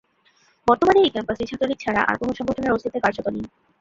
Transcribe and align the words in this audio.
বর্তমানে 0.67 0.99
এই 1.01 1.13
ক্যাম্পাসে 1.13 1.43
ছাত্রলীগ 1.49 1.77
ছাড়া 1.81 2.01
আর 2.03 2.15
কোনো 2.21 2.31
সংগঠনের 2.39 2.73
অস্তিত্ব 2.73 2.97
কার্যত 3.03 3.27
নেই। 3.27 3.45